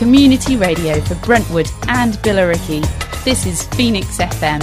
community 0.00 0.56
radio 0.56 0.98
for 1.02 1.14
Brentwood 1.16 1.70
and 1.88 2.14
Billericay. 2.22 2.82
This 3.22 3.44
is 3.44 3.64
Phoenix 3.74 4.16
FM. 4.16 4.62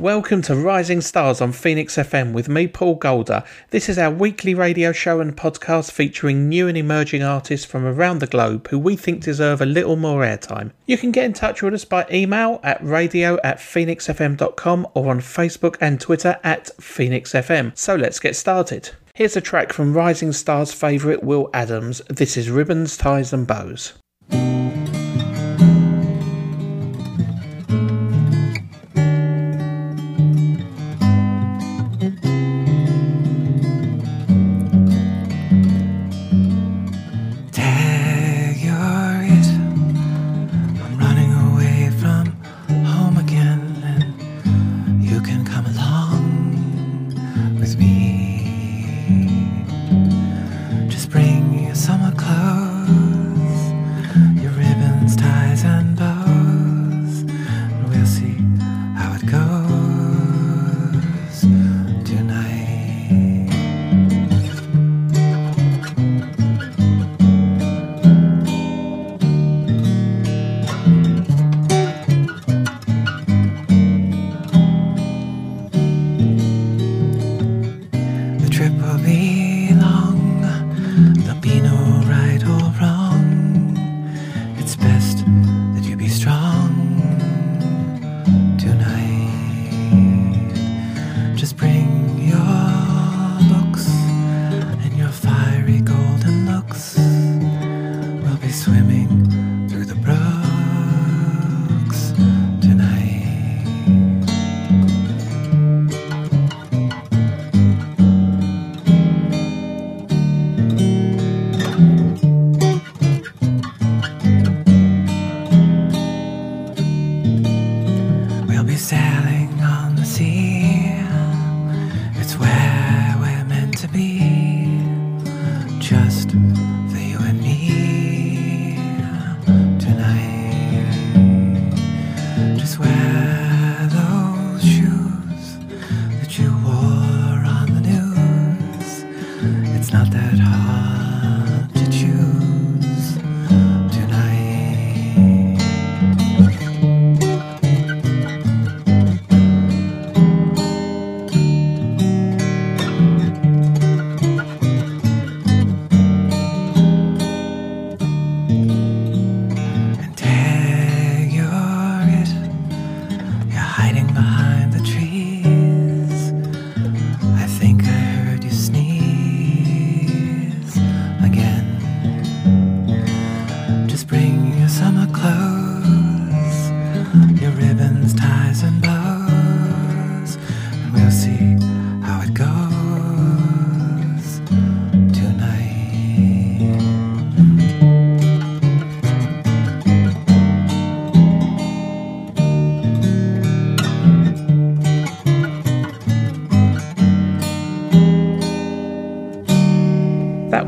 Welcome 0.00 0.40
to 0.42 0.56
Rising 0.56 1.02
Stars 1.02 1.42
on 1.42 1.52
Phoenix 1.52 1.96
FM 1.96 2.32
with 2.32 2.48
me, 2.48 2.66
Paul 2.66 2.94
Golder. 2.94 3.44
This 3.68 3.90
is 3.90 3.98
our 3.98 4.10
weekly 4.10 4.54
radio 4.54 4.92
show 4.92 5.20
and 5.20 5.36
podcast 5.36 5.90
featuring 5.90 6.48
new 6.48 6.68
and 6.68 6.78
emerging 6.78 7.22
artists 7.22 7.66
from 7.66 7.84
around 7.84 8.20
the 8.20 8.26
globe 8.26 8.66
who 8.68 8.78
we 8.78 8.96
think 8.96 9.24
deserve 9.24 9.60
a 9.60 9.66
little 9.66 9.96
more 9.96 10.22
airtime. 10.22 10.70
You 10.86 10.96
can 10.96 11.12
get 11.12 11.26
in 11.26 11.34
touch 11.34 11.60
with 11.60 11.74
us 11.74 11.84
by 11.84 12.06
email 12.10 12.60
at 12.62 12.82
radio 12.82 13.38
at 13.44 13.58
phoenixfm.com 13.58 14.88
or 14.94 15.10
on 15.10 15.20
Facebook 15.20 15.76
and 15.82 16.00
Twitter 16.00 16.40
at 16.42 16.70
phoenixfm. 16.78 17.76
So 17.76 17.94
let's 17.94 18.20
get 18.20 18.36
started. 18.36 18.92
Here's 19.18 19.36
a 19.36 19.40
track 19.40 19.72
from 19.72 19.94
Rising 19.94 20.32
Stars 20.32 20.72
favourite 20.72 21.24
Will 21.24 21.50
Adams. 21.52 22.00
This 22.08 22.36
is 22.36 22.50
Ribbons, 22.50 22.96
Ties 22.96 23.32
and 23.32 23.48
Bows. 23.48 23.94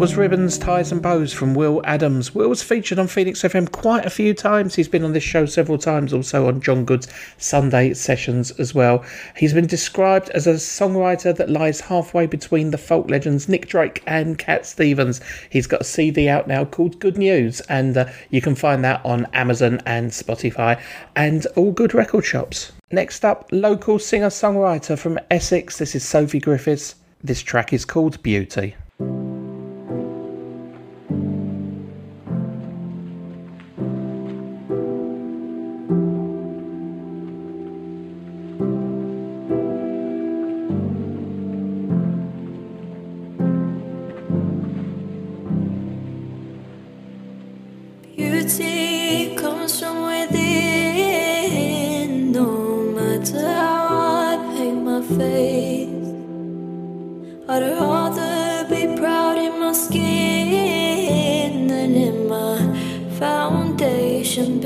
Was 0.00 0.16
Ribbons, 0.16 0.56
Ties 0.56 0.92
and 0.92 1.02
Bows 1.02 1.30
from 1.30 1.52
Will 1.52 1.82
Adams. 1.84 2.34
Will's 2.34 2.62
featured 2.62 2.98
on 2.98 3.06
Phoenix 3.06 3.42
FM 3.42 3.70
quite 3.70 4.06
a 4.06 4.10
few 4.10 4.32
times. 4.32 4.74
He's 4.74 4.88
been 4.88 5.04
on 5.04 5.12
this 5.12 5.22
show 5.22 5.44
several 5.44 5.76
times, 5.76 6.14
also 6.14 6.48
on 6.48 6.62
John 6.62 6.86
Good's 6.86 7.06
Sunday 7.36 7.92
sessions 7.92 8.50
as 8.52 8.74
well. 8.74 9.04
He's 9.36 9.52
been 9.52 9.66
described 9.66 10.30
as 10.30 10.46
a 10.46 10.54
songwriter 10.54 11.36
that 11.36 11.50
lies 11.50 11.82
halfway 11.82 12.24
between 12.24 12.70
the 12.70 12.78
folk 12.78 13.10
legends 13.10 13.46
Nick 13.46 13.68
Drake 13.68 14.02
and 14.06 14.38
Cat 14.38 14.64
Stevens. 14.64 15.20
He's 15.50 15.66
got 15.66 15.82
a 15.82 15.84
CD 15.84 16.30
out 16.30 16.48
now 16.48 16.64
called 16.64 16.98
Good 16.98 17.18
News, 17.18 17.60
and 17.68 17.98
uh, 17.98 18.06
you 18.30 18.40
can 18.40 18.54
find 18.54 18.82
that 18.82 19.04
on 19.04 19.26
Amazon 19.34 19.82
and 19.84 20.10
Spotify 20.12 20.80
and 21.14 21.46
all 21.56 21.72
good 21.72 21.92
record 21.92 22.24
shops. 22.24 22.72
Next 22.90 23.22
up, 23.22 23.50
local 23.52 23.98
singer 23.98 24.30
songwriter 24.30 24.98
from 24.98 25.18
Essex. 25.30 25.76
This 25.76 25.94
is 25.94 26.08
Sophie 26.08 26.40
Griffiths. 26.40 26.94
This 27.22 27.42
track 27.42 27.74
is 27.74 27.84
called 27.84 28.22
Beauty. 28.22 28.76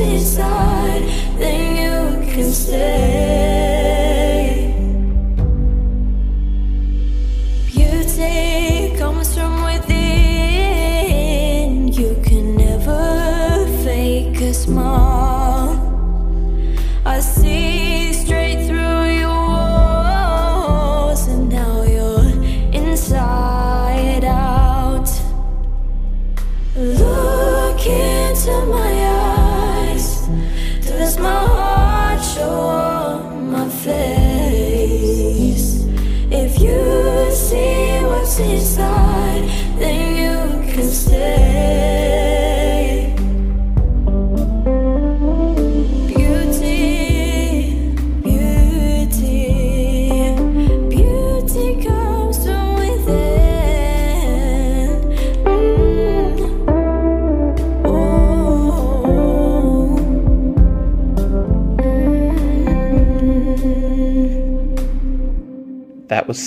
inside, 0.00 1.02
then 1.38 2.22
you 2.22 2.32
can 2.32 2.50
stay. 2.52 3.17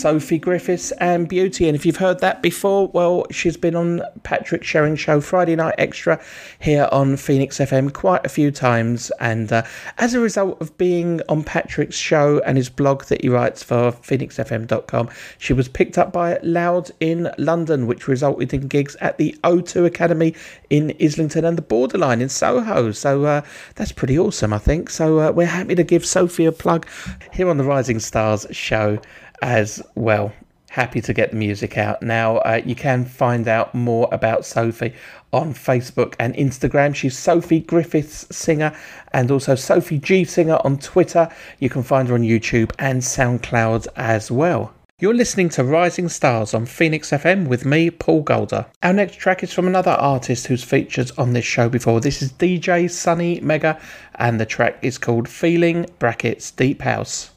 Sophie 0.01 0.39
Griffiths 0.39 0.91
and 0.93 1.29
Beauty. 1.29 1.67
And 1.67 1.75
if 1.75 1.85
you've 1.85 1.97
heard 1.97 2.21
that 2.21 2.41
before, 2.41 2.87
well, 2.87 3.27
she's 3.29 3.55
been 3.55 3.75
on 3.75 4.01
Patrick 4.23 4.63
Sherring 4.63 4.97
Show 4.97 5.21
Friday 5.21 5.55
Night 5.55 5.75
Extra 5.77 6.19
here 6.57 6.89
on 6.91 7.17
Phoenix 7.17 7.59
FM 7.59 7.93
quite 7.93 8.25
a 8.25 8.29
few 8.29 8.49
times. 8.49 9.11
And 9.19 9.53
uh, 9.53 9.61
as 9.99 10.15
a 10.15 10.19
result 10.19 10.59
of 10.59 10.75
being 10.79 11.21
on 11.29 11.43
Patrick's 11.43 11.97
show 11.97 12.41
and 12.47 12.57
his 12.57 12.67
blog 12.67 13.03
that 13.05 13.21
he 13.21 13.29
writes 13.29 13.61
for 13.61 13.91
phoenixfm.com, 13.91 15.09
she 15.37 15.53
was 15.53 15.67
picked 15.67 15.99
up 15.99 16.11
by 16.11 16.39
Loud 16.41 16.89
in 16.99 17.29
London, 17.37 17.85
which 17.85 18.07
resulted 18.07 18.55
in 18.55 18.67
gigs 18.67 18.95
at 19.01 19.19
the 19.19 19.37
O2 19.43 19.85
Academy 19.85 20.33
in 20.71 20.95
Islington 20.99 21.45
and 21.45 21.59
the 21.59 21.61
Borderline 21.61 22.21
in 22.21 22.29
Soho. 22.29 22.91
So 22.91 23.25
uh, 23.25 23.41
that's 23.75 23.91
pretty 23.91 24.17
awesome, 24.17 24.51
I 24.51 24.57
think. 24.57 24.89
So 24.89 25.19
uh, 25.19 25.31
we're 25.31 25.45
happy 25.45 25.75
to 25.75 25.83
give 25.83 26.07
Sophie 26.07 26.45
a 26.45 26.51
plug 26.51 26.87
here 27.31 27.47
on 27.47 27.57
the 27.57 27.63
Rising 27.63 27.99
Stars 27.99 28.47
show 28.49 28.99
as 29.41 29.81
well. 29.95 30.33
Happy 30.71 31.01
to 31.01 31.13
get 31.13 31.31
the 31.31 31.35
music 31.35 31.77
out. 31.77 32.01
Now, 32.01 32.37
uh, 32.37 32.61
you 32.65 32.75
can 32.75 33.03
find 33.03 33.47
out 33.49 33.75
more 33.75 34.07
about 34.13 34.45
Sophie 34.45 34.93
on 35.33 35.53
Facebook 35.53 36.15
and 36.17 36.33
Instagram. 36.35 36.95
She's 36.95 37.17
Sophie 37.17 37.59
Griffiths 37.59 38.25
Singer 38.33 38.73
and 39.11 39.29
also 39.31 39.55
Sophie 39.55 39.99
G 39.99 40.23
Singer 40.23 40.59
on 40.63 40.77
Twitter. 40.77 41.29
You 41.59 41.69
can 41.69 41.83
find 41.83 42.07
her 42.07 42.15
on 42.15 42.21
YouTube 42.21 42.71
and 42.79 43.01
SoundCloud 43.01 43.87
as 43.97 44.31
well. 44.31 44.73
You're 45.01 45.15
listening 45.15 45.49
to 45.49 45.63
Rising 45.63 46.07
Stars 46.07 46.53
on 46.53 46.67
Phoenix 46.67 47.09
FM 47.09 47.47
with 47.47 47.65
me, 47.65 47.89
Paul 47.89 48.21
Golder. 48.21 48.67
Our 48.83 48.93
next 48.93 49.17
track 49.17 49.41
is 49.41 49.51
from 49.51 49.67
another 49.67 49.91
artist 49.91 50.45
who's 50.45 50.63
featured 50.63 51.11
on 51.17 51.33
this 51.33 51.43
show 51.43 51.69
before. 51.69 51.99
This 51.99 52.21
is 52.21 52.31
DJ 52.31 52.89
Sunny 52.89 53.41
Mega, 53.41 53.81
and 54.15 54.39
the 54.39 54.45
track 54.45 54.77
is 54.83 54.99
called 54.99 55.27
Feeling 55.27 55.87
Brackets 55.97 56.51
Deep 56.51 56.83
House. 56.83 57.31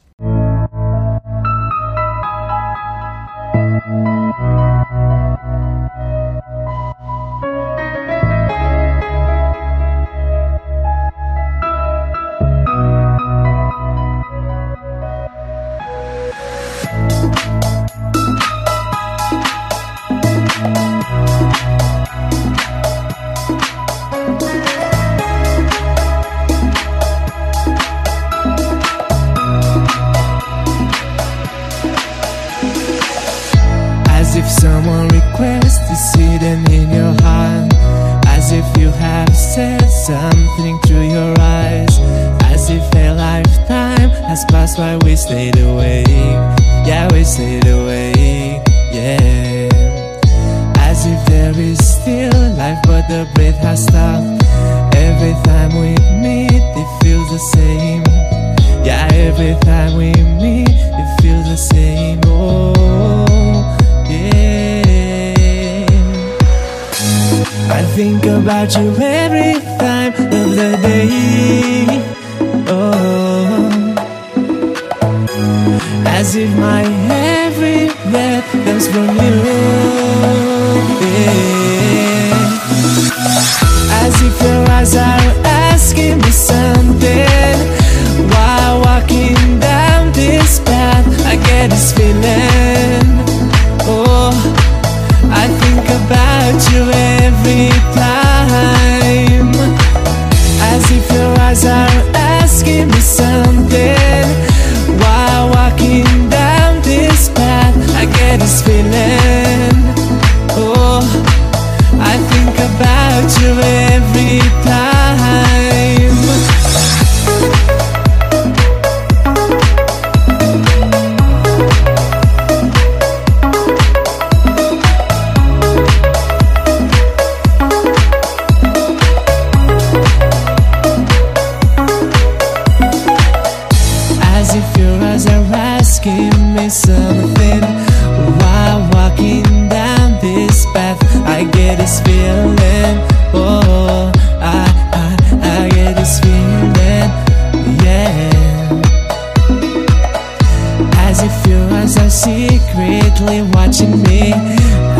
Your 151.47 151.65
eyes 151.73 151.97
are 151.97 152.09
secretly 152.09 153.41
watching 153.53 154.01
me 154.03 154.33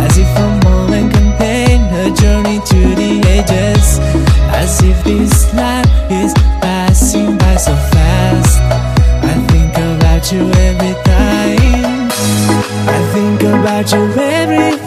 As 0.03 0.17
if 0.17 0.31
a 0.37 0.49
moment 0.67 1.13
contain 1.13 1.81
a 2.03 2.13
journey 2.15 2.59
to 2.71 2.79
the 3.01 3.11
ages 3.35 3.99
As 4.61 4.81
if 4.83 5.03
this 5.03 5.53
life 5.53 5.85
is 6.09 6.33
passing 6.61 7.37
by 7.37 7.55
so 7.57 7.75
fast. 7.91 8.59
I 9.31 9.33
think 9.51 9.73
about 9.77 10.31
you 10.31 10.43
every 10.67 10.95
time. 11.03 12.09
I 12.97 12.99
think 13.13 13.41
about 13.41 13.91
you 13.91 14.03
every 14.19 14.84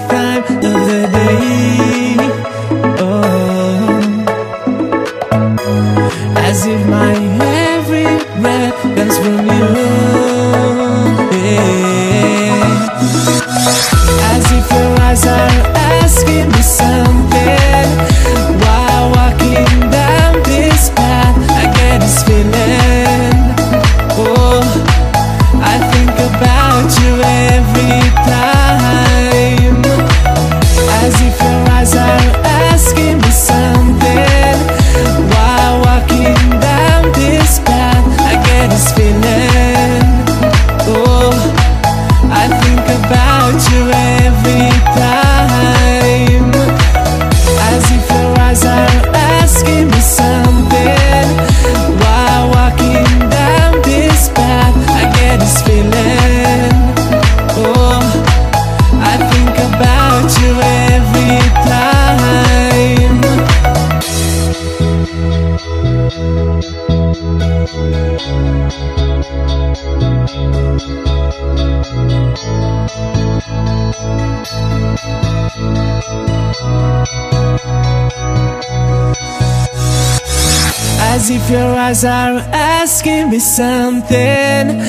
asking 82.98 83.30
me 83.30 83.38
something 83.38 84.80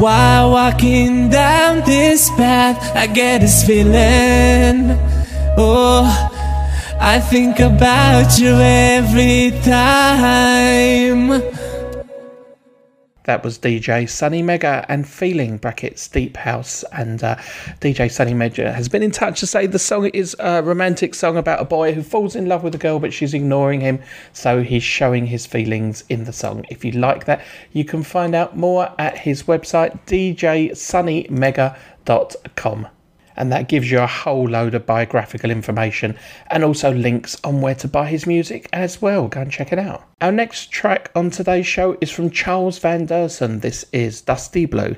While 0.00 0.52
walking 0.52 1.28
down 1.28 1.84
this 1.84 2.30
path. 2.30 2.96
I 2.96 3.06
get 3.06 3.42
this 3.42 3.66
feeling. 3.66 4.96
Oh, 5.58 6.06
I 6.98 7.20
think 7.20 7.58
about 7.60 8.38
you 8.38 8.54
every 8.54 9.50
time 9.62 11.49
That 13.24 13.44
was 13.44 13.58
DJ 13.58 14.08
Sunny 14.08 14.42
Mega 14.42 14.84
and 14.88 15.08
Feeling 15.08 15.58
brackets 15.58 16.08
Deep 16.08 16.36
House. 16.36 16.84
And 16.92 17.22
uh, 17.22 17.36
DJ 17.80 18.10
Sunny 18.10 18.34
Mega 18.34 18.72
has 18.72 18.88
been 18.88 19.02
in 19.02 19.10
touch 19.10 19.40
to 19.40 19.46
say 19.46 19.66
the 19.66 19.78
song 19.78 20.06
is 20.08 20.34
a 20.38 20.62
romantic 20.62 21.14
song 21.14 21.36
about 21.36 21.60
a 21.60 21.64
boy 21.64 21.92
who 21.92 22.02
falls 22.02 22.34
in 22.34 22.46
love 22.46 22.62
with 22.62 22.74
a 22.74 22.78
girl 22.78 22.98
but 22.98 23.12
she's 23.12 23.34
ignoring 23.34 23.80
him. 23.80 24.00
So 24.32 24.62
he's 24.62 24.82
showing 24.82 25.26
his 25.26 25.46
feelings 25.46 26.04
in 26.08 26.24
the 26.24 26.32
song. 26.32 26.64
If 26.70 26.84
you 26.84 26.92
like 26.92 27.26
that, 27.26 27.44
you 27.72 27.84
can 27.84 28.02
find 28.02 28.34
out 28.34 28.56
more 28.56 28.92
at 28.98 29.18
his 29.18 29.42
website, 29.44 29.98
djsunnymega.com 30.06 32.86
and 33.36 33.52
that 33.52 33.68
gives 33.68 33.90
you 33.90 34.00
a 34.00 34.06
whole 34.06 34.48
load 34.48 34.74
of 34.74 34.86
biographical 34.86 35.50
information 35.50 36.16
and 36.50 36.64
also 36.64 36.92
links 36.92 37.36
on 37.44 37.60
where 37.60 37.74
to 37.76 37.88
buy 37.88 38.08
his 38.08 38.26
music 38.26 38.68
as 38.72 39.00
well. 39.00 39.28
Go 39.28 39.40
and 39.40 39.50
check 39.50 39.72
it 39.72 39.78
out. 39.78 40.04
Our 40.20 40.32
next 40.32 40.70
track 40.70 41.10
on 41.14 41.30
today's 41.30 41.66
show 41.66 41.96
is 42.00 42.10
from 42.10 42.30
Charles 42.30 42.78
Van 42.78 43.06
Deursen. 43.06 43.60
This 43.60 43.84
is 43.92 44.20
Dusty 44.20 44.66
Blue. 44.66 44.96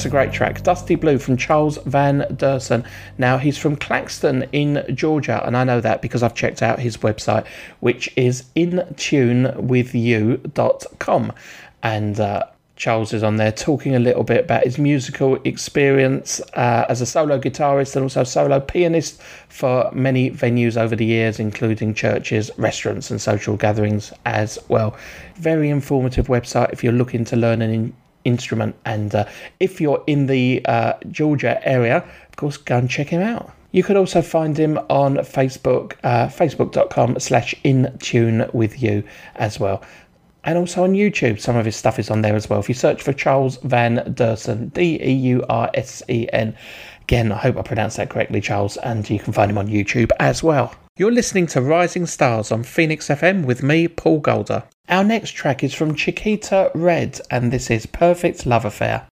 That's 0.00 0.06
a 0.06 0.08
great 0.08 0.32
track. 0.32 0.62
Dusty 0.62 0.94
Blue 0.94 1.18
from 1.18 1.36
Charles 1.36 1.76
Van 1.84 2.20
Deursen. 2.30 2.86
Now, 3.18 3.36
he's 3.36 3.58
from 3.58 3.76
Claxton 3.76 4.44
in 4.50 4.82
Georgia, 4.94 5.44
and 5.44 5.54
I 5.54 5.64
know 5.64 5.82
that 5.82 6.00
because 6.00 6.22
I've 6.22 6.34
checked 6.34 6.62
out 6.62 6.78
his 6.78 6.96
website, 6.96 7.46
which 7.80 8.10
is 8.16 8.44
intunewithyou.com. 8.56 11.32
And 11.82 12.18
uh, 12.18 12.44
Charles 12.76 13.12
is 13.12 13.22
on 13.22 13.36
there 13.36 13.52
talking 13.52 13.94
a 13.94 13.98
little 13.98 14.24
bit 14.24 14.44
about 14.44 14.64
his 14.64 14.78
musical 14.78 15.34
experience 15.44 16.40
uh, 16.54 16.86
as 16.88 17.02
a 17.02 17.06
solo 17.06 17.38
guitarist 17.38 17.94
and 17.94 18.04
also 18.04 18.24
solo 18.24 18.58
pianist 18.58 19.20
for 19.50 19.90
many 19.92 20.30
venues 20.30 20.78
over 20.78 20.96
the 20.96 21.04
years, 21.04 21.38
including 21.38 21.92
churches, 21.92 22.50
restaurants, 22.56 23.10
and 23.10 23.20
social 23.20 23.54
gatherings 23.54 24.14
as 24.24 24.58
well. 24.68 24.96
Very 25.34 25.68
informative 25.68 26.28
website 26.28 26.72
if 26.72 26.82
you're 26.82 26.94
looking 26.94 27.26
to 27.26 27.36
learn 27.36 27.60
an 27.60 27.70
in- 27.70 27.92
instrument. 28.24 28.76
And 28.84 29.14
uh, 29.14 29.26
if 29.58 29.80
you're 29.80 30.02
in 30.06 30.26
the 30.26 30.62
uh, 30.66 30.94
Georgia 31.10 31.60
area, 31.66 31.98
of 31.98 32.36
course, 32.36 32.56
go 32.56 32.78
and 32.78 32.90
check 32.90 33.08
him 33.08 33.22
out. 33.22 33.52
You 33.72 33.82
could 33.84 33.96
also 33.96 34.20
find 34.20 34.58
him 34.58 34.78
on 34.88 35.16
Facebook, 35.18 35.94
uh, 36.02 36.26
facebook.com 36.26 37.20
slash 37.20 37.54
in 37.62 37.96
tune 38.00 38.50
with 38.52 38.82
you 38.82 39.04
as 39.36 39.60
well 39.60 39.82
and 40.44 40.58
also 40.58 40.84
on 40.84 40.92
YouTube. 40.92 41.40
Some 41.40 41.56
of 41.56 41.64
his 41.64 41.76
stuff 41.76 41.98
is 41.98 42.10
on 42.10 42.22
there 42.22 42.34
as 42.34 42.48
well. 42.48 42.60
If 42.60 42.68
you 42.68 42.74
search 42.74 43.02
for 43.02 43.12
Charles 43.12 43.56
Van 43.58 43.98
Deursen, 44.14 44.72
D 44.72 45.00
E 45.02 45.12
U 45.12 45.44
R 45.48 45.70
S 45.74 46.02
E 46.08 46.26
N. 46.32 46.56
Again, 47.02 47.32
I 47.32 47.38
hope 47.38 47.56
I 47.56 47.62
pronounced 47.62 47.96
that 47.96 48.08
correctly, 48.08 48.40
Charles, 48.40 48.76
and 48.78 49.08
you 49.10 49.18
can 49.18 49.32
find 49.32 49.50
him 49.50 49.58
on 49.58 49.66
YouTube 49.66 50.10
as 50.20 50.42
well. 50.42 50.74
You're 51.00 51.10
listening 51.10 51.46
to 51.46 51.62
Rising 51.62 52.04
Stars 52.04 52.52
on 52.52 52.62
Phoenix 52.62 53.08
FM 53.08 53.46
with 53.46 53.62
me, 53.62 53.88
Paul 53.88 54.20
Golder. 54.20 54.64
Our 54.86 55.02
next 55.02 55.30
track 55.30 55.64
is 55.64 55.72
from 55.72 55.94
Chiquita 55.94 56.70
Red, 56.74 57.22
and 57.30 57.50
this 57.50 57.70
is 57.70 57.86
Perfect 57.86 58.44
Love 58.44 58.66
Affair. 58.66 59.08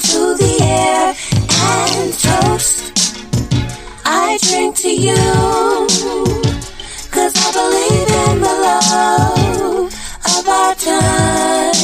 Into 0.00 0.34
the 0.42 0.54
air 0.62 1.14
and 1.92 2.12
toast. 2.14 2.78
I 4.06 4.38
drink 4.48 4.76
to 4.76 4.88
you. 4.88 5.14
Cause 7.10 7.34
I 7.36 7.48
believe 7.60 8.08
in 8.24 8.40
the 8.40 8.54
love 8.66 9.92
of 10.36 10.48
our 10.48 10.74
time. 10.74 11.74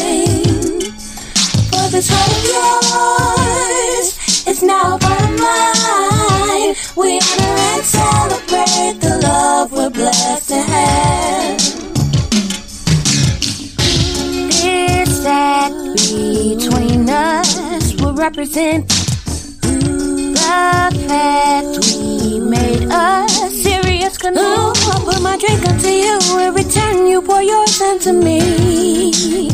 For 1.70 1.86
this 1.92 2.08
heart 2.10 2.32
of 2.38 2.44
yours 2.56 4.08
is 4.46 4.62
now 4.62 4.96
part 4.96 5.20
of 5.20 5.38
mine. 5.38 6.74
We 6.96 7.20
honor 7.20 7.45
represent 18.16 18.88
the 19.60 21.04
fact 21.08 21.76
we 22.00 22.40
made 22.40 22.88
a 22.90 23.28
serious 23.50 24.16
canoe. 24.16 24.40
I'll 24.40 25.04
put 25.04 25.20
my 25.22 25.36
drink 25.36 25.68
unto 25.68 25.88
you 25.88 26.18
in 26.40 26.54
return. 26.54 27.06
You 27.06 27.20
pour 27.22 27.42
yours 27.42 27.80
into 27.80 28.12
me. 28.12 29.46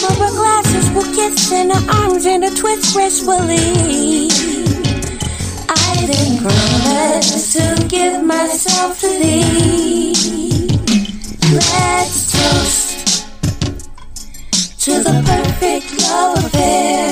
Of 0.00 0.20
our 0.20 0.30
glasses 0.30 0.88
will 0.90 1.12
kiss 1.12 1.50
in 1.50 1.72
our 1.72 1.82
arms 2.02 2.24
and 2.24 2.44
a 2.44 2.50
twist 2.54 2.94
gracefully. 2.94 4.28
I 5.68 6.06
then 6.06 6.38
promise 6.38 7.52
to 7.54 7.86
give 7.88 8.22
myself 8.22 9.00
to 9.00 9.08
thee. 9.08 10.14
Let's 11.52 12.30
toast 12.30 13.26
to 14.84 15.02
the 15.02 15.22
perfect 15.26 16.00
love 16.00 16.44
affair. 16.44 17.07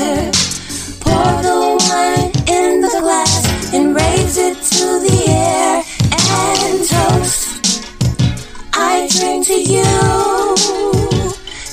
I 9.18 9.42
to 9.42 9.54
you. 9.54 9.82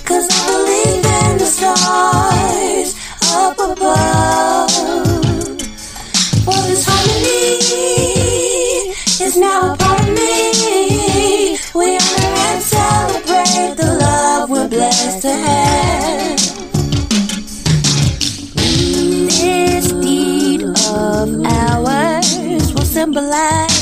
Cause 0.05 0.27
I 0.31 0.39
believe 0.47 1.05
in 1.05 1.37
the 1.39 1.45
stars 1.45 2.95
up 3.33 3.57
above. 3.59 4.71
For 6.45 6.61
this 6.67 6.85
harmony 6.87 7.59
is 9.25 9.37
now 9.37 9.73
a 9.73 9.77
part 9.77 9.99
of 9.99 10.07
me. 10.07 11.57
We 11.75 11.97
honor 11.97 12.33
and 12.47 12.61
celebrate 12.63 13.75
the 13.75 13.97
love 13.99 14.49
we're 14.49 14.69
blessed 14.69 15.21
to 15.23 15.33
have. 15.33 16.39
This 19.27 19.91
deed 19.91 20.63
of 20.63 21.43
ours 21.45 22.73
will 22.73 22.85
symbolize 22.85 23.72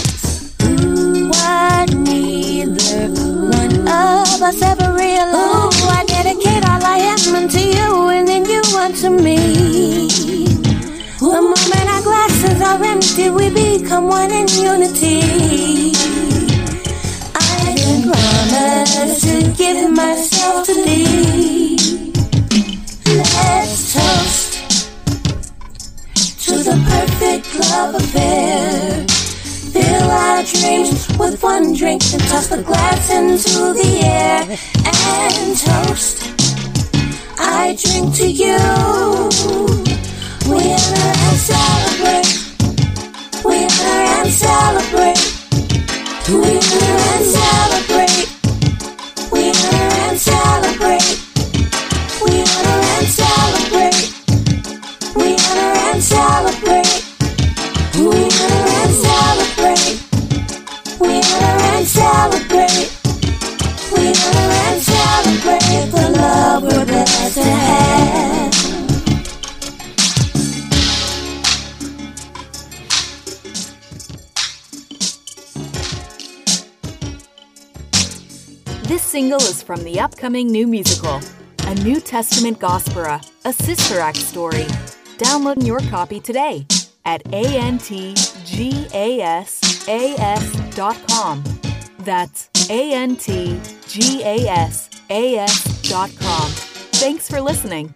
glasses 12.42 12.62
are 12.62 12.84
empty, 12.84 13.30
we 13.30 13.50
become 13.50 14.08
one 14.08 14.32
in 14.32 14.48
unity. 14.48 15.92
I 17.36 17.74
can 17.78 18.02
promise 18.12 19.22
to 19.22 19.54
give 19.58 19.92
myself 19.92 20.66
to 20.66 20.74
thee. 20.74 21.78
Let's 23.06 23.94
toast 23.94 24.52
to 26.46 26.54
the 26.64 26.78
perfect 26.90 27.56
love 27.60 27.96
affair. 27.96 29.06
Fill 29.72 30.12
our 30.12 30.44
dreams 30.44 31.08
with 31.18 31.42
one 31.44 31.74
drink 31.74 32.02
and 32.14 32.22
toss 32.24 32.48
the 32.48 32.64
glass 32.64 33.10
into 33.10 33.74
the 33.74 34.02
air 34.04 34.42
and 34.86 35.58
toast. 35.58 36.24
I 37.38 37.78
drink 37.82 38.16
to 38.16 38.28
you. 38.28 38.58
We 40.50 40.58
honor 40.58 41.14
and 41.28 41.38
celebrate. 41.38 42.31
Winter 43.44 43.84
and 43.84 44.30
celebrate. 44.30 45.18
Winter 46.30 46.86
and 47.12 47.26
celebrate. 47.26 48.30
Winter 49.32 49.78
and 49.78 50.18
celebrate. 50.20 51.21
From 79.72 79.84
the 79.86 80.02
upcoming 80.02 80.52
new 80.52 80.68
musical, 80.68 81.22
A 81.66 81.74
New 81.76 82.02
Testament 82.02 82.60
Gospera, 82.60 83.26
a 83.46 83.54
Sister 83.54 84.02
Act 84.02 84.18
story. 84.18 84.66
Download 85.18 85.66
your 85.66 85.80
copy 85.90 86.20
today 86.20 86.68
at 87.06 87.24
antgasas.com. 87.24 88.04
That's 92.00 92.50
antgasas.com. 92.68 93.62
Thanks 96.92 97.30
for 97.30 97.40
listening. 97.40 97.96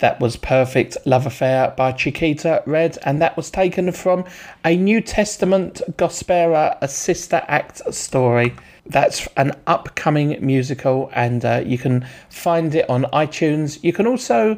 That 0.00 0.20
was 0.20 0.36
Perfect 0.36 0.96
Love 1.06 1.26
Affair 1.26 1.74
by 1.76 1.90
Chiquita 1.90 2.62
Red, 2.66 2.98
and 3.02 3.20
that 3.20 3.36
was 3.36 3.50
taken 3.50 3.90
from 3.90 4.24
a 4.64 4.76
New 4.76 5.00
Testament 5.00 5.82
Gospera, 5.96 6.78
a 6.80 6.86
sister 6.86 7.44
act 7.48 7.92
story. 7.92 8.54
That's 8.86 9.26
an 9.36 9.54
upcoming 9.66 10.38
musical, 10.40 11.10
and 11.14 11.44
uh, 11.44 11.64
you 11.66 11.78
can 11.78 12.06
find 12.30 12.76
it 12.76 12.88
on 12.88 13.06
iTunes. 13.12 13.82
You 13.82 13.92
can 13.92 14.06
also 14.06 14.56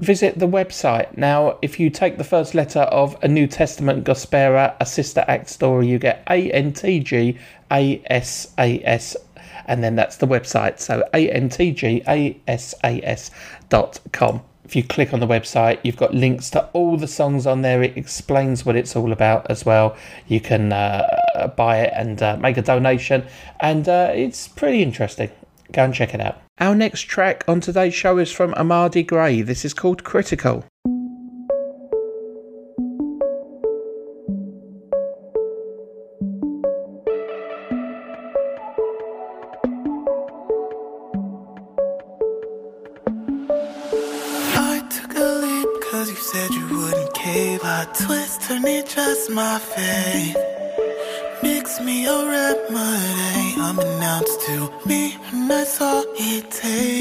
visit 0.00 0.40
the 0.40 0.48
website. 0.48 1.16
Now, 1.16 1.56
if 1.62 1.78
you 1.78 1.88
take 1.88 2.18
the 2.18 2.24
first 2.24 2.56
letter 2.56 2.80
of 2.80 3.16
a 3.22 3.28
New 3.28 3.46
Testament 3.46 4.04
Gospera, 4.04 4.74
a 4.80 4.86
sister 4.86 5.24
act 5.28 5.50
story, 5.50 5.86
you 5.86 6.00
get 6.00 6.24
A 6.28 6.50
N 6.50 6.72
T 6.72 6.98
G 6.98 7.38
A 7.70 8.02
S 8.06 8.52
A 8.58 8.82
S 8.84 9.16
and 9.66 9.84
then 9.84 9.94
that's 9.94 10.16
the 10.16 10.26
website. 10.26 10.80
So 10.80 11.04
A-N-T-G-A-S-A-S 11.14 12.10
dot 13.68 14.00
com. 14.10 14.42
If 14.70 14.76
you 14.76 14.84
click 14.84 15.12
on 15.12 15.18
the 15.18 15.26
website, 15.26 15.80
you've 15.82 15.96
got 15.96 16.14
links 16.14 16.48
to 16.50 16.68
all 16.74 16.96
the 16.96 17.08
songs 17.08 17.44
on 17.44 17.62
there. 17.62 17.82
It 17.82 17.96
explains 17.96 18.64
what 18.64 18.76
it's 18.76 18.94
all 18.94 19.10
about 19.10 19.50
as 19.50 19.66
well. 19.66 19.96
You 20.28 20.38
can 20.40 20.72
uh, 20.72 21.52
buy 21.56 21.78
it 21.78 21.92
and 21.92 22.22
uh, 22.22 22.36
make 22.36 22.56
a 22.56 22.62
donation, 22.62 23.26
and 23.58 23.88
uh, 23.88 24.12
it's 24.14 24.46
pretty 24.46 24.80
interesting. 24.80 25.32
Go 25.72 25.86
and 25.86 25.92
check 25.92 26.14
it 26.14 26.20
out. 26.20 26.40
Our 26.60 26.76
next 26.76 27.08
track 27.08 27.42
on 27.48 27.60
today's 27.60 27.94
show 27.94 28.18
is 28.18 28.30
from 28.30 28.54
Amadi 28.54 29.04
Grey. 29.04 29.42
This 29.42 29.64
is 29.64 29.74
called 29.74 30.04
Critical. 30.04 30.64
Just 48.94 49.30
my 49.30 49.58
faith. 49.58 50.36
Mix 51.42 51.80
me 51.80 52.06
a 52.06 52.26
remedy, 52.28 53.54
unbeknownst 53.58 54.40
to 54.46 54.70
me, 54.86 55.16
and 55.32 55.50
that's 55.50 55.80
all 55.80 56.04
it 56.16 56.50
takes. 56.50 56.99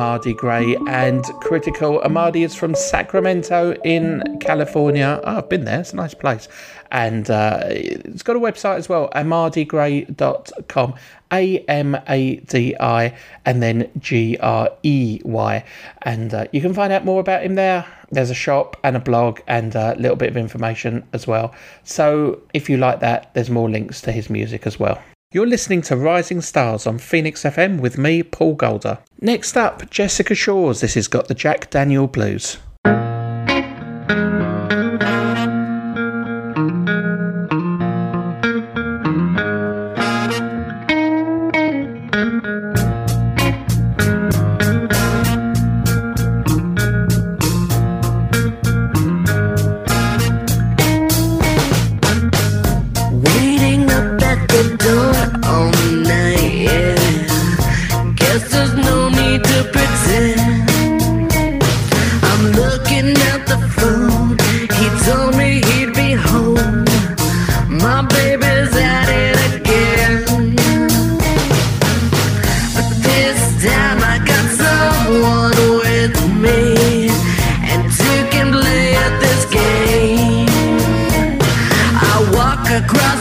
Amadi 0.00 0.32
Grey 0.32 0.76
and 0.88 1.22
Critical. 1.42 2.00
Amadi 2.00 2.42
is 2.42 2.54
from 2.54 2.74
Sacramento 2.74 3.74
in 3.84 4.38
California. 4.40 5.20
Oh, 5.24 5.36
I've 5.36 5.50
been 5.50 5.66
there, 5.66 5.80
it's 5.80 5.92
a 5.92 5.96
nice 5.96 6.14
place. 6.14 6.48
And 6.90 7.28
uh, 7.28 7.64
it's 7.66 8.22
got 8.22 8.34
a 8.34 8.40
website 8.40 8.78
as 8.78 8.88
well, 8.88 9.10
amadigrey.com. 9.14 10.94
A 11.32 11.58
M 11.58 11.98
A 12.08 12.36
D 12.36 12.74
I 12.80 13.14
and 13.44 13.62
then 13.62 13.90
G 13.98 14.38
R 14.40 14.70
E 14.82 15.20
Y. 15.22 15.64
And 16.00 16.32
uh, 16.32 16.46
you 16.50 16.62
can 16.62 16.72
find 16.72 16.94
out 16.94 17.04
more 17.04 17.20
about 17.20 17.42
him 17.42 17.54
there. 17.54 17.84
There's 18.10 18.30
a 18.30 18.34
shop 18.34 18.78
and 18.82 18.96
a 18.96 19.00
blog 19.00 19.40
and 19.46 19.74
a 19.74 19.94
little 19.96 20.16
bit 20.16 20.30
of 20.30 20.38
information 20.38 21.06
as 21.12 21.26
well. 21.26 21.54
So 21.84 22.40
if 22.54 22.70
you 22.70 22.78
like 22.78 23.00
that, 23.00 23.34
there's 23.34 23.50
more 23.50 23.68
links 23.68 24.00
to 24.00 24.12
his 24.12 24.30
music 24.30 24.66
as 24.66 24.80
well. 24.80 24.98
You're 25.32 25.46
listening 25.46 25.82
to 25.82 25.96
Rising 25.96 26.40
Stars 26.40 26.88
on 26.88 26.98
Phoenix 26.98 27.44
FM 27.44 27.78
with 27.78 27.96
me, 27.96 28.24
Paul 28.24 28.54
Golder. 28.54 28.98
Next 29.22 29.54
up, 29.54 29.90
Jessica 29.90 30.34
Shaw's 30.34 30.80
This 30.80 30.94
has 30.94 31.06
got 31.06 31.28
the 31.28 31.34
Jack 31.34 31.68
Daniel 31.68 32.06
Blues. 32.06 32.56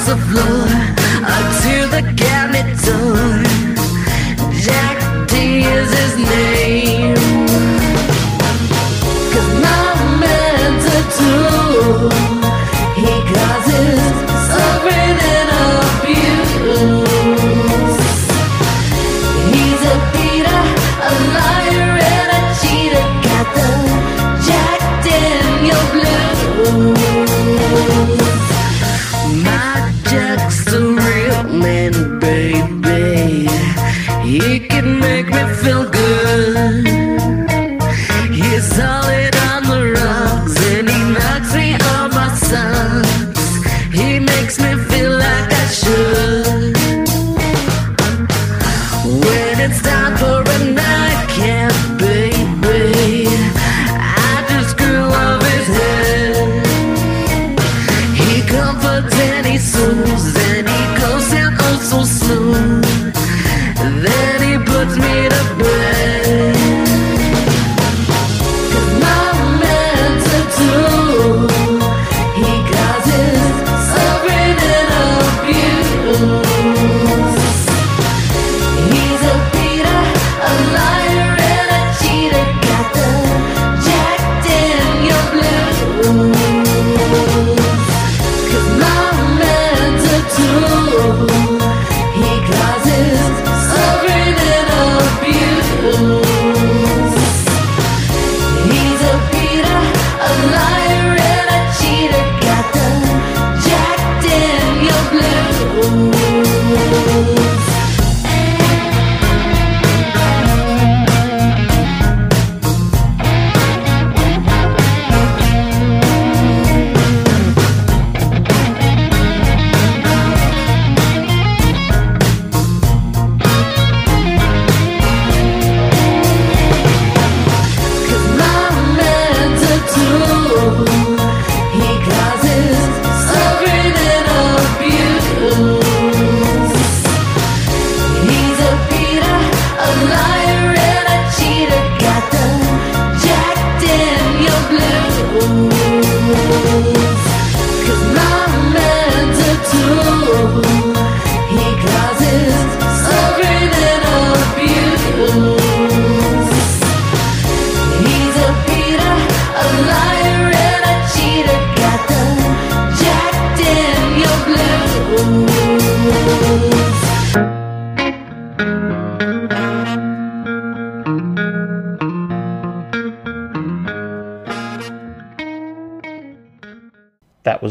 the 0.10 0.17
floor 0.30 0.65
up 1.38 1.48
to 1.62 1.76
the 1.95 2.02
cabinet 2.17 2.69
door. 2.84 3.43
Jack 4.65 4.98
D 5.28 5.62
is 5.62 5.89
his 6.00 6.15
name. 6.34 7.15
Cause 9.32 9.52
no 9.67 9.80
man's 10.24 10.86
a 10.98 11.02
tool. 11.17 12.48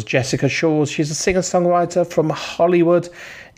Jessica 0.08 0.48
Shores. 0.48 0.90
She's 0.90 1.10
a 1.10 1.14
singer 1.14 1.42
songwriter 1.42 2.10
from 2.10 2.30
Hollywood 2.30 3.10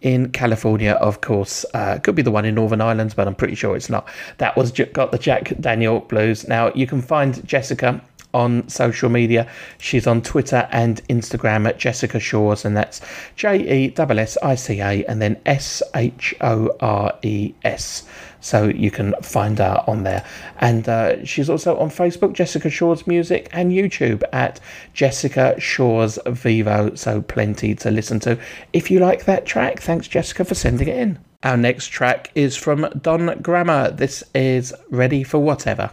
in 0.03 0.31
California, 0.33 0.93
of 0.93 1.21
course. 1.21 1.65
Uh, 1.75 1.99
could 2.01 2.17
be 2.17 2.23
the 2.23 2.33
one 2.33 2.45
in 2.45 2.57
Northern 2.57 2.81
Ireland, 2.81 3.15
but 3.17 3.29
I'm 3.29 3.37
pretty 3.37 3.55
sure 3.55 3.77
it's 3.77 3.89
not. 3.89 4.09
That 4.39 4.57
was 4.57 4.73
got 4.73 5.13
the 5.13 5.19
Jack 5.19 5.53
Daniel 5.61 6.01
blues. 6.01 6.49
Now 6.49 6.73
you 6.75 6.89
can 6.89 7.03
find 7.03 7.47
Jessica 7.47 8.03
on 8.35 8.69
social 8.69 9.09
media. 9.09 9.49
She's 9.79 10.07
on 10.07 10.23
Twitter 10.23 10.69
and 10.71 11.07
Instagram 11.09 11.69
at 11.69 11.79
Jessica 11.79 12.21
Shores, 12.21 12.65
and 12.65 12.77
that's 12.77 13.01
J 13.37 13.87
E 13.87 13.95
S 13.97 14.19
S 14.19 14.39
I 14.43 14.55
C 14.55 14.81
A 14.81 15.05
and 15.07 15.21
then 15.21 15.41
S 15.47 15.83
H 15.95 16.35
O 16.41 16.71
R 16.81 17.19
E 17.23 17.55
S 17.65 18.05
so 18.41 18.69
you 18.69 18.91
can 18.91 19.15
find 19.23 19.59
her 19.59 19.85
on 19.87 20.03
there. 20.03 20.25
And 20.59 20.89
uh, 20.89 21.25
she's 21.25 21.49
also 21.49 21.79
on 21.79 21.91
Facebook, 21.91 22.33
Jessica 22.33 22.71
Shores 22.71 23.07
Music, 23.07 23.49
and 23.53 23.71
YouTube 23.71 24.23
at 24.33 24.61
Jessica 24.95 25.59
Shores 25.61 26.19
Vevo. 26.27 26.97
So 26.99 27.23
plenty 27.23 27.75
to 27.77 27.91
listen 27.91 28.21
to. 28.21 28.39
If 28.73 28.91
you 28.91 28.99
like 28.99 29.25
that 29.27 29.47
track, 29.47 29.81
thanks 29.81 30.09
Jessica 30.09 30.45
for 30.45 30.55
sending 30.55 30.89
it 30.89 30.97
in. 30.97 31.19
Our 31.43 31.57
next 31.57 31.87
track 31.87 32.31
is 32.35 32.57
from 32.57 32.89
Don 33.01 33.29
Gramur. 33.43 33.97
This 33.97 34.23
is 34.35 34.75
Ready 34.91 35.23
for 35.23 35.39
Whatever. 35.39 35.91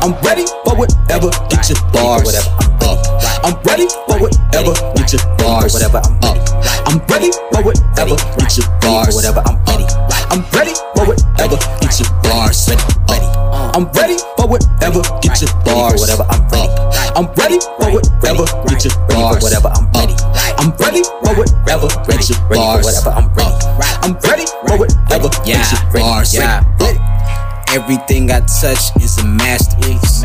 I'm 0.00 0.16
ready 0.24 0.46
for 0.64 0.76
whatever. 0.76 1.28
Get 1.52 1.68
your 1.68 1.76
bars. 1.92 2.24
Whatever. 2.24 2.48
I'm 3.44 3.56
ready 3.68 3.86
for 4.08 4.16
whatever. 4.16 4.72
Get 4.96 5.12
your 5.12 5.20
bars. 5.36 5.76
I'm 5.76 5.92
up. 6.24 6.40
I'm 6.88 6.98
ready 7.04 7.28
for 7.52 7.60
whatever. 7.60 8.16
Get 8.40 8.56
your 8.56 8.68
bars. 8.80 9.14
Whatever. 9.14 9.42
I'm 9.44 9.60
ready. 9.68 9.84
I'm 10.32 10.40
ready 10.56 10.72
for 10.96 11.04
whatever. 11.04 11.56
Get 11.84 12.00
your 12.00 12.08
bars. 12.24 12.68
I'm 13.76 13.84
ready 13.92 14.16
for 14.36 14.48
whatever. 14.48 15.02
Get 15.20 15.40
your 15.42 15.52
bars. 15.68 16.00
Whatever. 16.00 16.24
I'm 16.32 16.48
ready. 16.48 16.72
I'm 17.12 17.28
ready 17.36 17.60
for 17.60 17.92
whatever. 17.92 18.44
Get 18.72 18.84
your 18.84 18.96
bars. 19.04 19.42
Whatever. 19.44 19.68
I'm 19.68 19.84
ready. 19.92 20.16
I'm 20.56 20.72
ready 20.80 21.02
for 21.04 21.32
whatever. 21.36 21.88
Get 22.08 22.24
your 22.24 22.40
bars. 22.48 22.84
Whatever. 22.88 23.12
I'm 23.12 23.28
ready. 23.36 23.52
I'm 24.00 24.16
ready 24.24 24.46
for 24.64 24.78
whatever. 24.80 25.28
Get 25.44 25.60
your 25.68 25.84
bars. 25.92 26.32
Everything 27.72 28.32
I 28.32 28.40
touch 28.40 28.90
is 29.00 29.16
a 29.18 29.24
masterpiece. 29.24 30.22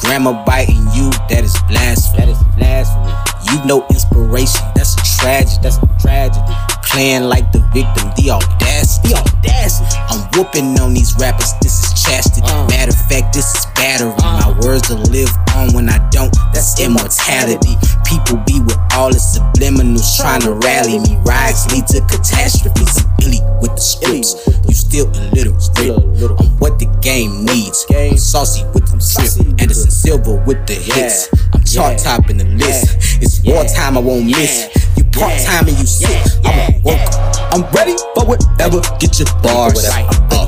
Grandma 0.00 0.44
biting 0.44 0.80
you, 0.96 1.10
that 1.28 1.44
is 1.44 1.56
blasphemy. 1.68 2.24
That 2.24 2.28
is 2.32 2.40
blasphemy. 2.56 3.12
You 3.52 3.64
know 3.68 3.86
inspiration, 3.90 4.64
that's 4.74 4.96
a 4.96 5.04
tragedy. 5.20 5.60
That's 5.60 5.76
a 5.76 5.88
tragedy. 6.00 6.40
Playing 6.88 7.24
like 7.24 7.52
the 7.52 7.60
victim, 7.76 8.08
the 8.16 8.32
audacity. 8.32 9.12
The 9.12 9.20
audacity. 9.20 9.96
I'm 10.08 10.24
whooping 10.32 10.78
on 10.80 10.94
these 10.94 11.12
rappers, 11.20 11.52
this 11.60 11.84
is 11.84 12.02
chastity. 12.02 12.40
Uh. 12.48 12.66
Matter 12.68 12.96
of 12.96 13.00
fact, 13.12 13.34
this 13.34 13.44
is 13.54 13.66
battery. 13.76 14.12
Uh. 14.24 14.40
My 14.40 14.50
words 14.64 14.88
will 14.88 15.04
live 15.12 15.28
on 15.56 15.72
when 15.76 15.88
I 15.88 16.00
don't, 16.08 16.32
that's 16.52 16.80
immortality. 16.80 17.76
People 18.08 18.40
be 18.48 18.60
with 18.64 18.73
all 18.94 19.10
the 19.10 19.18
subliminals 19.18 20.16
trying 20.16 20.40
to 20.42 20.54
rally 20.54 20.98
me. 20.98 21.16
Riots 21.26 21.70
lead 21.72 21.86
to 21.88 22.00
catastrophes. 22.06 23.02
I'm 23.02 23.10
illy 23.26 23.40
with 23.60 23.74
the 23.74 23.82
scripts. 23.82 24.34
You 24.68 24.74
still 24.74 25.06
illiterate. 25.10 25.98
I'm 26.38 26.50
what 26.58 26.78
the 26.78 26.86
game 27.02 27.44
needs. 27.44 27.84
I'm 27.90 28.16
saucy 28.16 28.64
with 28.72 28.86
them 28.86 29.00
trip. 29.02 29.60
Anderson 29.60 29.90
Silva 29.90 30.42
with 30.46 30.66
the 30.66 30.74
hits. 30.74 31.28
I'm 31.52 31.62
chart 31.64 31.98
topping 31.98 32.38
the 32.38 32.44
list. 32.44 33.22
It's 33.22 33.42
wartime, 33.44 33.98
I 33.98 34.00
won't 34.00 34.26
miss. 34.26 34.70
You 34.96 35.04
part 35.10 35.38
time 35.42 35.68
and 35.68 35.78
you 35.78 35.86
sick. 35.86 36.22
I'm 36.44 36.58
a 36.58 36.80
worker. 36.86 37.18
I'm 37.50 37.62
ready 37.74 37.96
for 38.14 38.26
whatever. 38.26 38.80
Get 38.98 39.18
your 39.18 39.28
bars. 39.42 39.84
Up. 39.84 40.43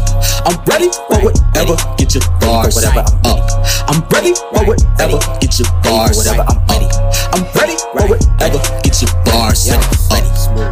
I'm 0.46 0.58
ready 0.66 0.88
for 1.08 1.18
whatever. 1.22 1.76
Get 1.98 2.14
your 2.14 2.24
bars. 2.40 2.74
Whatever. 2.74 3.04
I'm 3.24 3.38
up. 3.38 3.46
I'm 3.88 4.00
ready 4.10 4.34
for 4.34 4.62
whatever. 4.66 5.18
Get 5.40 5.58
your 5.58 5.68
bars. 5.82 6.16
Whatever. 6.16 6.44
I'm 6.46 6.58
ready. 6.66 6.88
I'm 7.32 7.44
ready 7.54 7.76
for 7.92 8.04
whatever. 8.08 8.60
Get 8.82 9.02
your 9.02 9.12
bars. 9.24 9.68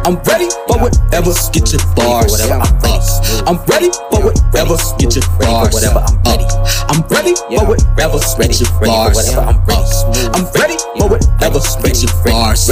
I'm 0.05 0.15
ready 0.27 0.49
for 0.67 0.77
whatever. 0.79 1.33
Get 1.51 1.71
your 1.71 1.81
bars. 1.95 2.31
Whatever. 2.31 2.59
I'm 2.61 2.79
ready. 2.81 2.95
I'm 3.47 3.57
ready 3.67 3.89
for 4.09 4.19
whatever. 4.25 4.75
Get 4.97 5.15
your 5.15 5.25
bars. 5.39 5.73
Whatever. 5.73 5.99
I'm 5.99 6.19
ready. 6.25 6.45
I'm 6.89 7.01
ready 7.09 7.33
for 7.35 7.65
whatever. 7.65 8.19
Get 8.39 8.59
your 8.59 8.69
bars. 8.81 9.15
Whatever. 9.15 9.39
I'm 9.39 9.59
ready. 9.65 9.85
I'm 10.33 10.45
ready 10.53 10.77
for 10.97 11.07
whatever. 11.09 11.59
Get 11.83 12.03
your 12.03 12.13
bars. 12.23 12.69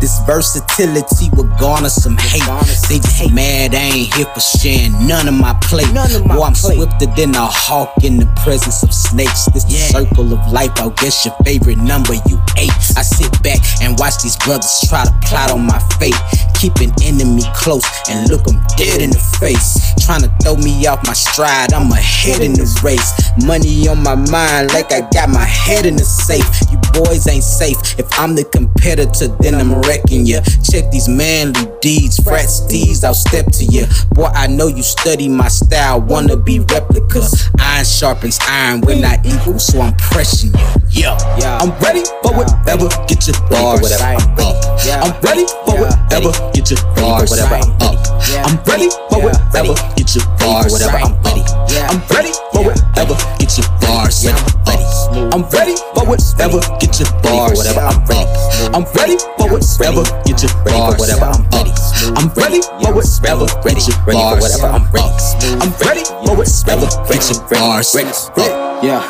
This 0.00 0.20
versatility 0.26 1.30
will 1.34 1.48
garner 1.58 1.88
some 1.88 2.16
hate. 2.18 2.42
They 2.88 2.98
just 2.98 3.32
mad 3.32 3.74
I 3.74 3.78
ain't 3.78 4.14
here 4.14 4.26
for 4.26 4.40
sharing 4.40 5.06
none 5.06 5.28
of 5.28 5.34
my 5.34 5.54
plate. 5.62 5.88
Boy, 6.22 6.42
I'm 6.42 6.54
swifter 6.54 7.06
than 7.16 7.34
a 7.34 7.46
hawk 7.46 8.04
in 8.04 8.18
the 8.18 8.26
presence 8.44 8.82
of 8.82 8.94
snakes. 8.94 9.46
This 9.52 9.64
the 9.64 9.74
circle 9.90 10.32
of 10.32 10.52
life. 10.52 10.70
I'll 10.76 10.90
guess 10.90 11.24
your 11.24 11.34
favorite 11.44 11.78
number, 11.78 12.14
you 12.14 12.38
eight. 12.56 12.70
I 12.96 13.02
sit 13.02 13.30
back 13.42 13.58
and 13.82 13.98
watch 13.98 14.22
these 14.22 14.36
brothers 14.36 14.70
try 14.88 15.04
to 15.04 15.14
plot 15.26 15.50
on 15.50 15.66
my 15.66 15.78
fate. 15.98 16.14
Keep 16.54 16.76
an 16.78 16.92
enemy 17.02 17.42
close 17.54 17.84
and 18.08 18.30
look 18.30 18.44
them 18.44 18.62
dead 18.76 19.02
in 19.02 19.10
the 19.10 19.18
face. 19.40 19.76
Trying 20.04 20.22
to 20.22 20.30
throw 20.42 20.56
me 20.56 20.86
off 20.86 21.04
my 21.06 21.12
stride, 21.12 21.72
I'm 21.72 21.90
ahead 21.90 22.40
in 22.40 22.52
the 22.52 22.64
race. 22.82 23.10
Money 23.44 23.88
on 23.88 24.02
my 24.02 24.14
mind, 24.14 24.72
like 24.72 24.92
I 24.92 25.02
got 25.10 25.28
my 25.28 25.44
head 25.44 25.86
in 25.86 25.96
the 25.96 26.04
safe. 26.04 26.46
You 26.70 26.78
boys 26.92 27.26
ain't 27.26 27.44
safe. 27.44 27.98
If 27.98 28.06
I'm 28.18 28.34
the 28.34 28.44
competitor, 28.44 29.28
then 29.40 29.54
I'm 29.54 29.80
wrecking 29.82 30.26
ya. 30.26 30.40
Check 30.62 30.90
these 30.90 31.08
manly 31.08 31.66
deeds, 31.80 32.22
frat 32.22 32.48
steeds, 32.48 33.04
I'll 33.04 33.14
step 33.14 33.46
to 33.52 33.64
ya. 33.64 33.86
Boy, 34.12 34.30
I 34.32 34.46
know 34.46 34.68
you 34.68 34.82
study 34.82 35.28
my 35.28 35.48
style, 35.48 36.00
wanna 36.06 36.36
be 36.36 36.60
replicas. 36.60 37.48
Iron 37.58 37.84
sharpens 37.84 38.38
iron, 38.48 38.80
we're 38.82 39.00
not 39.00 39.24
equal, 39.24 39.58
so 39.58 39.80
I'm 39.80 39.96
pressing 39.96 40.52
you. 40.52 40.83
Yo, 40.94 41.10
I'm 41.42 41.74
ready 41.82 42.06
for 42.22 42.30
whatever, 42.38 42.86
get 43.10 43.26
your 43.26 43.34
bars 43.50 43.82
whatever. 43.82 44.14
I'm 44.14 44.30
up. 44.38 44.54
I'm 45.02 45.10
ready 45.26 45.42
for 45.66 45.74
whatever, 45.74 46.30
get 46.54 46.70
your 46.70 46.78
bars 46.94 47.30
whatever. 47.30 47.56
I'm 47.56 47.74
up. 47.82 47.98
I'm 48.46 48.62
ready 48.62 48.86
for 49.10 49.18
whatever, 49.18 49.74
get 49.98 50.14
your 50.14 50.22
bars 50.38 50.70
whatever. 50.70 50.98
I'm 51.02 51.18
ready. 51.26 51.42
I'm 51.90 51.98
ready 52.14 52.30
for 52.54 52.62
whatever, 52.62 53.18
get 53.42 53.58
your 53.58 53.66
bars 53.82 54.22
Yeah, 54.22 54.38
I'm 54.38 54.62
ready. 54.70 54.86
I'm 55.34 55.42
ready 55.50 55.74
for 55.98 56.06
whatever, 56.06 56.62
get 56.78 56.94
your 57.02 57.10
bars 57.26 57.58
whatever. 57.58 57.80
I'm 57.90 57.98
ready. 58.06 58.30
I'm 58.70 58.86
ready 58.94 59.18
for 59.34 59.50
whatever, 59.50 60.06
get 60.22 60.46
your 60.46 60.54
bars 60.62 60.94
whatever. 61.02 61.26
I'm 61.26 61.50
ready. 61.58 61.74
I'm 62.14 62.28
ready 62.38 62.62
for 62.62 62.94
whatever, 62.94 63.50
get 63.66 63.82
your 63.82 63.98
bars 64.06 64.38
whatever. 64.38 64.70
I'm 64.70 64.86
ready. 64.94 65.10
I'm 65.58 65.74
ready 65.82 66.06
for 66.06 66.38
whatever, 66.38 66.86
get 67.10 67.26
your 67.26 67.42
bars 67.50 67.90
I'm 67.98 68.06
ready. 68.38 68.86
Yeah, 68.86 69.00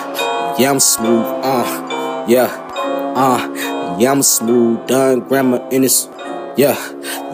yeah, 0.58 0.70
I'm 0.70 0.80
smooth. 0.80 1.26
Uh, 1.42 2.26
yeah, 2.28 2.46
uh, 3.16 3.96
yeah, 3.98 4.12
I'm 4.12 4.22
smooth. 4.22 4.86
Don 4.86 5.22
Gramur 5.22 5.72
in 5.72 5.82
this. 5.82 6.08
Yeah, 6.56 6.76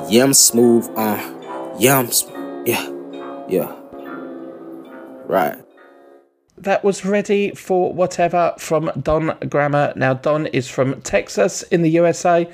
yeah, 0.08 0.24
I'm 0.24 0.34
smooth. 0.34 0.88
Uh, 0.96 1.18
yeah, 1.78 1.98
I'm 1.98 2.10
smooth. 2.10 2.66
Yeah, 2.66 2.90
yeah. 3.48 3.76
Right. 5.26 5.56
That 6.56 6.84
was 6.84 7.04
ready 7.04 7.52
for 7.52 7.92
whatever 7.92 8.54
from 8.58 8.90
Don 9.00 9.30
Gramur. 9.48 9.96
Now, 9.96 10.14
Don 10.14 10.46
is 10.46 10.68
from 10.68 11.00
Texas 11.02 11.62
in 11.64 11.82
the 11.82 11.90
USA. 11.90 12.48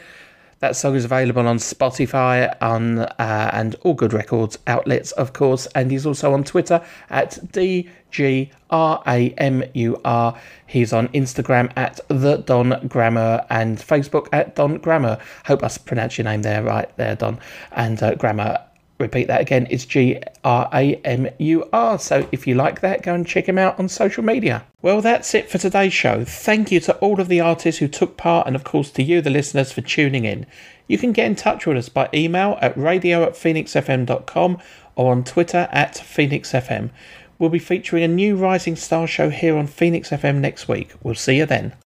That 0.60 0.74
song 0.74 0.94
is 0.94 1.04
available 1.04 1.46
on 1.46 1.58
Spotify 1.58 2.54
on 2.62 3.00
uh, 3.00 3.50
and 3.52 3.76
all 3.82 3.92
good 3.92 4.14
records 4.14 4.58
outlets, 4.66 5.12
of 5.12 5.34
course. 5.34 5.66
And 5.74 5.90
he's 5.90 6.06
also 6.06 6.32
on 6.32 6.44
Twitter 6.44 6.82
at 7.10 7.38
D 7.52 7.90
G 8.10 8.50
R 8.70 9.02
A 9.06 9.30
M 9.32 9.62
U 9.74 10.00
R. 10.04 10.38
He's 10.66 10.94
on 10.94 11.08
Instagram 11.08 11.70
at 11.76 12.00
the 12.08 12.38
Don 12.38 12.70
Gramur 12.88 13.44
and 13.50 13.76
Facebook 13.76 14.28
at 14.32 14.56
Don 14.56 14.78
Gramur. 14.78 15.20
Hope 15.44 15.62
I 15.62 15.68
pronounced 15.84 16.16
your 16.16 16.24
name 16.24 16.40
there 16.40 16.62
right 16.62 16.94
there, 16.96 17.16
Don. 17.16 17.38
And 17.72 18.02
uh, 18.02 18.14
Gramur 18.14 18.62
repeat 18.98 19.26
that 19.28 19.40
again 19.40 19.66
it's 19.70 19.84
G 19.84 20.20
R 20.44 20.68
A 20.72 20.96
M 20.96 21.28
U 21.38 21.68
R. 21.72 21.98
So 21.98 22.28
if 22.32 22.46
you 22.46 22.54
like 22.54 22.80
that, 22.80 23.02
go 23.02 23.14
and 23.14 23.26
check 23.26 23.48
him 23.48 23.58
out 23.58 23.78
on 23.78 23.88
social 23.88 24.24
media. 24.24 24.64
Well, 24.82 25.00
that's 25.00 25.34
it 25.34 25.50
for 25.50 25.58
today's 25.58 25.92
show. 25.92 26.24
Thank 26.24 26.70
you 26.70 26.80
to 26.80 26.96
all 26.98 27.20
of 27.20 27.28
the 27.28 27.40
artists 27.40 27.78
who 27.78 27.88
took 27.88 28.16
part, 28.16 28.46
and 28.46 28.56
of 28.56 28.64
course 28.64 28.90
to 28.92 29.02
you, 29.02 29.20
the 29.20 29.30
listeners, 29.30 29.72
for 29.72 29.80
tuning 29.80 30.24
in. 30.24 30.46
You 30.88 30.98
can 30.98 31.12
get 31.12 31.26
in 31.26 31.36
touch 31.36 31.66
with 31.66 31.76
us 31.76 31.88
by 31.88 32.08
email 32.14 32.58
at 32.60 32.76
radio 32.76 33.24
at 33.24 33.32
phoenixfm.com 33.32 34.58
or 34.94 35.12
on 35.12 35.24
Twitter 35.24 35.68
at 35.70 35.94
phoenixfm. 35.94 36.90
We'll 37.38 37.50
be 37.50 37.58
featuring 37.58 38.02
a 38.02 38.08
new 38.08 38.36
Rising 38.36 38.76
Star 38.76 39.06
show 39.06 39.28
here 39.28 39.56
on 39.56 39.66
Phoenix 39.66 40.10
FM 40.10 40.36
next 40.36 40.68
week. 40.68 40.92
We'll 41.02 41.14
see 41.14 41.36
you 41.36 41.46
then. 41.46 41.74